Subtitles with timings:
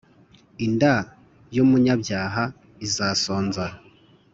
[0.65, 0.95] inda
[1.55, 2.43] y’umunyabyaha
[2.85, 3.65] izasonza